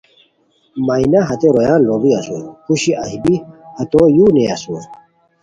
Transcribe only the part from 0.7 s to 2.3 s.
مینا ہتے رویان لوڑی